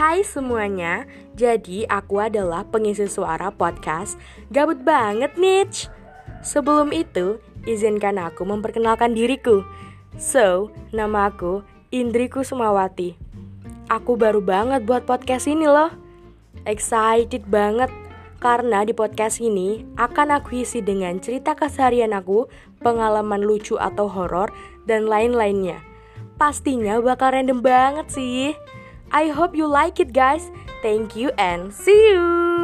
Hai 0.00 0.24
semuanya, 0.24 1.04
jadi 1.36 1.84
aku 1.84 2.24
adalah 2.24 2.64
pengisi 2.64 3.04
suara 3.04 3.52
podcast 3.52 4.16
Gabut 4.48 4.80
banget 4.80 5.36
Nich 5.36 5.92
Sebelum 6.40 6.88
itu, 6.88 7.36
izinkan 7.68 8.16
aku 8.16 8.48
memperkenalkan 8.48 9.12
diriku 9.12 9.60
So, 10.16 10.72
nama 10.88 11.28
aku 11.28 11.60
Indriku 11.92 12.40
Sumawati 12.40 13.12
Aku 13.92 14.16
baru 14.16 14.40
banget 14.40 14.88
buat 14.88 15.04
podcast 15.04 15.44
ini 15.44 15.68
loh 15.68 15.92
Excited 16.64 17.44
banget 17.44 17.92
karena 18.40 18.88
di 18.88 18.96
podcast 18.96 19.36
ini 19.36 19.84
akan 20.00 20.40
aku 20.40 20.64
isi 20.64 20.80
dengan 20.80 21.20
cerita 21.20 21.52
keseharian 21.52 22.16
aku, 22.16 22.48
pengalaman 22.80 23.44
lucu 23.44 23.76
atau 23.76 24.08
horor, 24.08 24.48
dan 24.88 25.04
lain-lainnya. 25.04 25.84
Pastinya 26.40 26.96
bakal 27.04 27.36
random 27.36 27.60
banget 27.60 28.08
sih. 28.08 28.56
I 29.12 29.28
hope 29.28 29.56
you 29.56 29.66
like 29.66 30.00
it 30.00 30.12
guys. 30.12 30.50
Thank 30.82 31.16
you 31.16 31.30
and 31.36 31.72
see 31.72 32.10
you. 32.10 32.59